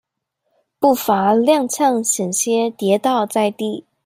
[0.79, 3.85] 步伐踉蹌險些跌倒在地